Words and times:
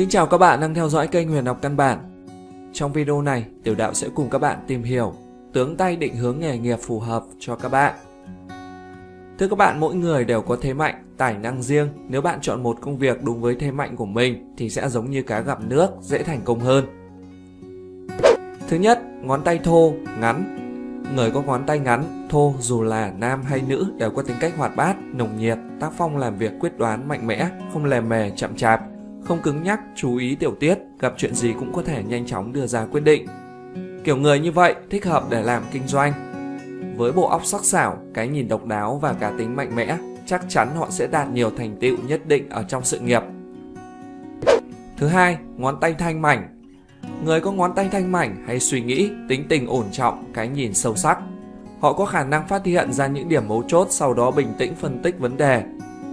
Xin 0.00 0.08
chào 0.08 0.26
các 0.26 0.38
bạn 0.38 0.60
đang 0.60 0.74
theo 0.74 0.88
dõi 0.88 1.06
kênh 1.06 1.28
Huyền 1.28 1.46
học 1.46 1.58
căn 1.62 1.76
bản. 1.76 1.98
Trong 2.72 2.92
video 2.92 3.22
này, 3.22 3.44
Tiểu 3.62 3.74
Đạo 3.74 3.94
sẽ 3.94 4.08
cùng 4.14 4.30
các 4.30 4.38
bạn 4.38 4.58
tìm 4.66 4.82
hiểu 4.82 5.12
tướng 5.52 5.76
tay 5.76 5.96
định 5.96 6.16
hướng 6.16 6.38
nghề 6.38 6.58
nghiệp 6.58 6.78
phù 6.82 7.00
hợp 7.00 7.24
cho 7.38 7.56
các 7.56 7.68
bạn. 7.68 7.94
Thưa 9.38 9.48
các 9.48 9.58
bạn, 9.58 9.80
mỗi 9.80 9.94
người 9.94 10.24
đều 10.24 10.42
có 10.42 10.56
thế 10.60 10.74
mạnh, 10.74 10.94
tài 11.16 11.38
năng 11.38 11.62
riêng. 11.62 11.88
Nếu 12.08 12.20
bạn 12.20 12.38
chọn 12.40 12.62
một 12.62 12.78
công 12.80 12.98
việc 12.98 13.22
đúng 13.22 13.40
với 13.40 13.54
thế 13.54 13.70
mạnh 13.70 13.96
của 13.96 14.06
mình 14.06 14.54
thì 14.56 14.70
sẽ 14.70 14.88
giống 14.88 15.10
như 15.10 15.22
cá 15.22 15.40
gặp 15.40 15.58
nước, 15.64 15.90
dễ 16.00 16.22
thành 16.22 16.40
công 16.44 16.60
hơn. 16.60 16.84
Thứ 18.68 18.76
nhất, 18.76 19.00
ngón 19.22 19.42
tay 19.44 19.58
thô, 19.58 19.92
ngắn. 20.20 20.56
Người 21.16 21.30
có 21.30 21.42
ngón 21.42 21.66
tay 21.66 21.78
ngắn, 21.78 22.28
thô 22.30 22.54
dù 22.60 22.82
là 22.82 23.12
nam 23.18 23.42
hay 23.42 23.62
nữ 23.68 23.92
đều 23.98 24.10
có 24.10 24.22
tính 24.22 24.36
cách 24.40 24.52
hoạt 24.56 24.76
bát, 24.76 24.96
nồng 25.14 25.38
nhiệt, 25.38 25.58
tác 25.80 25.92
phong 25.96 26.16
làm 26.16 26.36
việc 26.36 26.52
quyết 26.60 26.78
đoán, 26.78 27.08
mạnh 27.08 27.26
mẽ, 27.26 27.48
không 27.72 27.84
lề 27.84 28.00
mề, 28.00 28.30
chậm 28.36 28.56
chạp, 28.56 28.89
không 29.24 29.42
cứng 29.42 29.62
nhắc, 29.62 29.80
chú 29.96 30.16
ý 30.16 30.34
tiểu 30.34 30.54
tiết, 30.60 30.78
gặp 30.98 31.14
chuyện 31.16 31.34
gì 31.34 31.52
cũng 31.58 31.72
có 31.72 31.82
thể 31.82 32.02
nhanh 32.02 32.26
chóng 32.26 32.52
đưa 32.52 32.66
ra 32.66 32.86
quyết 32.86 33.00
định. 33.00 33.26
Kiểu 34.04 34.16
người 34.16 34.40
như 34.40 34.52
vậy 34.52 34.74
thích 34.90 35.04
hợp 35.04 35.24
để 35.30 35.42
làm 35.42 35.62
kinh 35.72 35.86
doanh. 35.86 36.12
Với 36.96 37.12
bộ 37.12 37.28
óc 37.28 37.46
sắc 37.46 37.64
sảo, 37.64 37.98
cái 38.14 38.28
nhìn 38.28 38.48
độc 38.48 38.66
đáo 38.66 38.98
và 39.02 39.12
cá 39.12 39.30
tính 39.38 39.56
mạnh 39.56 39.76
mẽ, 39.76 39.98
chắc 40.26 40.44
chắn 40.48 40.68
họ 40.76 40.86
sẽ 40.90 41.06
đạt 41.06 41.30
nhiều 41.30 41.50
thành 41.50 41.76
tựu 41.80 41.96
nhất 42.06 42.20
định 42.26 42.50
ở 42.50 42.62
trong 42.68 42.84
sự 42.84 42.98
nghiệp. 42.98 43.22
Thứ 44.96 45.06
hai, 45.06 45.38
ngón 45.56 45.80
tay 45.80 45.94
thanh 45.94 46.22
mảnh. 46.22 46.48
Người 47.24 47.40
có 47.40 47.52
ngón 47.52 47.74
tay 47.74 47.88
thanh 47.92 48.12
mảnh 48.12 48.44
hay 48.46 48.60
suy 48.60 48.80
nghĩ, 48.82 49.10
tính 49.28 49.44
tình 49.48 49.66
ổn 49.66 49.84
trọng, 49.92 50.24
cái 50.34 50.48
nhìn 50.48 50.74
sâu 50.74 50.96
sắc. 50.96 51.18
Họ 51.80 51.92
có 51.92 52.04
khả 52.04 52.24
năng 52.24 52.48
phát 52.48 52.64
hiện 52.64 52.92
ra 52.92 53.06
những 53.06 53.28
điểm 53.28 53.48
mấu 53.48 53.62
chốt 53.68 53.86
sau 53.90 54.14
đó 54.14 54.30
bình 54.30 54.52
tĩnh 54.58 54.74
phân 54.74 55.02
tích 55.02 55.18
vấn 55.18 55.36
đề, 55.36 55.62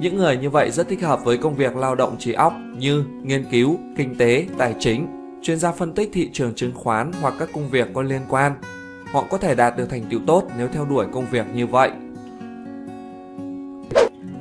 những 0.00 0.16
người 0.16 0.36
như 0.36 0.50
vậy 0.50 0.70
rất 0.70 0.88
thích 0.88 1.02
hợp 1.02 1.24
với 1.24 1.36
công 1.36 1.54
việc 1.54 1.76
lao 1.76 1.94
động 1.94 2.16
trí 2.18 2.32
óc 2.32 2.52
như 2.76 3.04
nghiên 3.22 3.44
cứu, 3.50 3.78
kinh 3.96 4.16
tế, 4.18 4.46
tài 4.58 4.74
chính, 4.78 5.06
chuyên 5.42 5.58
gia 5.58 5.72
phân 5.72 5.92
tích 5.92 6.10
thị 6.12 6.30
trường 6.32 6.54
chứng 6.54 6.74
khoán 6.74 7.10
hoặc 7.20 7.34
các 7.38 7.48
công 7.54 7.68
việc 7.68 7.88
có 7.94 8.02
liên 8.02 8.22
quan. 8.28 8.52
Họ 9.12 9.24
có 9.30 9.38
thể 9.38 9.54
đạt 9.54 9.76
được 9.76 9.90
thành 9.90 10.02
tựu 10.10 10.20
tốt 10.26 10.44
nếu 10.58 10.68
theo 10.72 10.84
đuổi 10.84 11.06
công 11.12 11.26
việc 11.30 11.46
như 11.54 11.66
vậy. 11.66 11.90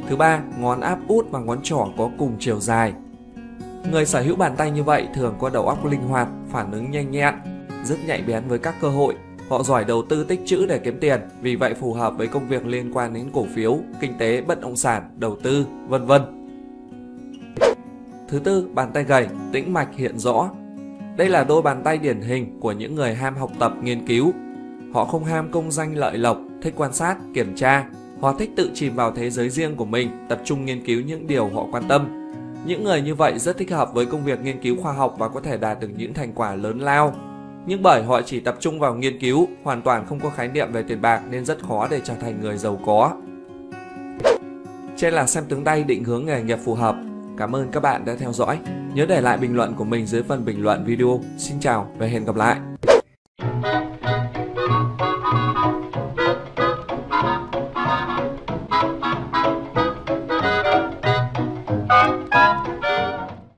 Thứ 0.10 0.16
ba, 0.16 0.42
ngón 0.60 0.82
áp 0.82 1.00
út 1.08 1.32
và 1.32 1.40
ngón 1.40 1.60
trỏ 1.64 1.88
có 1.98 2.10
cùng 2.18 2.36
chiều 2.40 2.60
dài. 2.60 2.94
Người 3.92 4.06
sở 4.06 4.22
hữu 4.22 4.36
bàn 4.36 4.56
tay 4.58 4.72
như 4.72 4.84
vậy 4.84 5.08
thường 5.16 5.36
có 5.40 5.50
đầu 5.50 5.68
óc 5.68 5.86
linh 5.86 6.02
hoạt, 6.02 6.28
phản 6.50 6.72
ứng 6.72 6.92
nhanh 6.92 7.12
nhẹn, 7.12 7.34
rất 7.84 7.96
nhạy 8.08 8.22
bén 8.22 8.44
với 8.48 8.60
các 8.60 8.76
cơ 8.82 8.90
hội, 8.90 9.16
Họ 9.52 9.64
giỏi 9.64 9.86
đầu 9.86 10.02
tư 10.10 10.24
tích 10.24 10.42
trữ 10.46 10.66
để 10.66 10.80
kiếm 10.80 10.98
tiền, 11.00 11.22
vì 11.42 11.56
vậy 11.56 11.74
phù 11.74 11.94
hợp 11.94 12.14
với 12.18 12.28
công 12.28 12.48
việc 12.48 12.66
liên 12.66 12.92
quan 12.94 13.14
đến 13.14 13.30
cổ 13.34 13.46
phiếu, 13.56 13.78
kinh 14.00 14.18
tế, 14.18 14.42
bất 14.42 14.62
động 14.62 14.76
sản, 14.76 15.04
đầu 15.18 15.38
tư, 15.44 15.66
vân 15.88 16.06
vân. 16.06 16.22
Thứ 18.30 18.40
tư, 18.40 18.68
bàn 18.74 18.92
tay 18.94 19.04
gầy, 19.04 19.28
tĩnh 19.52 19.74
mạch 19.74 19.88
hiện 19.96 20.20
rõ. 20.20 20.50
Đây 21.18 21.30
là 21.30 21.44
đôi 21.44 21.62
bàn 21.62 21.82
tay 21.84 21.98
điển 21.98 22.22
hình 22.22 22.60
của 22.60 22.72
những 22.72 22.96
người 22.96 23.16
ham 23.16 23.36
học 23.36 23.52
tập, 23.60 23.74
nghiên 23.84 24.08
cứu. 24.08 24.34
Họ 24.94 25.06
không 25.06 25.24
ham 25.24 25.52
công 25.52 25.72
danh 25.72 25.96
lợi 25.96 26.18
lộc, 26.18 26.38
thích 26.62 26.74
quan 26.78 26.94
sát, 26.94 27.18
kiểm 27.34 27.56
tra. 27.56 27.86
Họ 28.22 28.34
thích 28.34 28.52
tự 28.56 28.72
chìm 28.74 28.96
vào 28.96 29.12
thế 29.12 29.30
giới 29.30 29.50
riêng 29.50 29.76
của 29.76 29.86
mình, 29.86 30.10
tập 30.30 30.42
trung 30.46 30.66
nghiên 30.66 30.86
cứu 30.86 31.02
những 31.02 31.28
điều 31.28 31.50
họ 31.50 31.68
quan 31.72 31.84
tâm. 31.88 32.32
Những 32.66 32.84
người 32.84 33.02
như 33.02 33.16
vậy 33.16 33.40
rất 33.40 33.58
thích 33.58 33.72
hợp 33.72 33.94
với 33.94 34.06
công 34.06 34.26
việc 34.26 34.42
nghiên 34.44 34.62
cứu 34.62 34.76
khoa 34.82 34.94
học 34.94 35.16
và 35.18 35.30
có 35.30 35.40
thể 35.40 35.58
đạt 35.58 35.80
được 35.80 35.90
những 35.98 36.14
thành 36.14 36.32
quả 36.36 36.56
lớn 36.56 36.80
lao 36.80 37.14
nhưng 37.66 37.82
bởi 37.82 38.04
họ 38.04 38.22
chỉ 38.22 38.40
tập 38.40 38.56
trung 38.60 38.80
vào 38.80 38.96
nghiên 38.96 39.20
cứu, 39.20 39.48
hoàn 39.64 39.82
toàn 39.82 40.06
không 40.06 40.20
có 40.20 40.30
khái 40.30 40.48
niệm 40.48 40.72
về 40.72 40.84
tiền 40.84 41.02
bạc 41.02 41.22
nên 41.30 41.46
rất 41.46 41.64
khó 41.68 41.88
để 41.92 42.02
trở 42.04 42.14
thành 42.22 42.42
người 42.42 42.58
giàu 42.58 42.80
có. 42.86 43.12
Trên 44.98 45.14
là 45.14 45.28
xem 45.28 45.44
tướng 45.50 45.64
tay 45.64 45.84
định 45.84 46.04
hướng 46.04 46.26
nghề 46.26 46.42
nghiệp 46.42 46.60
phù 46.66 46.74
hợp. 46.74 46.96
Cảm 47.38 47.56
ơn 47.56 47.72
các 47.72 47.80
bạn 47.80 48.06
đã 48.06 48.16
theo 48.20 48.34
dõi. 48.34 48.60
Nhớ 48.94 49.06
để 49.06 49.22
lại 49.22 49.38
bình 49.38 49.56
luận 49.56 49.74
của 49.74 49.84
mình 49.84 50.06
dưới 50.06 50.24
phần 50.24 50.46
bình 50.46 50.64
luận 50.64 50.86
video. 50.86 51.20
Xin 51.38 51.60
chào 51.60 51.92
và 51.98 52.06
hẹn 52.06 52.26
gặp 52.26 52.36
lại. 52.36 52.71